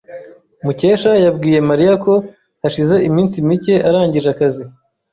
Mukesha 0.63 1.11
yabwiye 1.25 1.59
Mariya 1.69 1.93
ko 2.03 2.13
hashize 2.61 2.95
iminsi 3.09 3.35
mike 3.47 3.75
arangije 3.87 4.27
akazi. 4.33 4.63